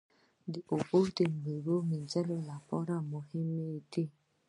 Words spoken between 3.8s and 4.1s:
دي.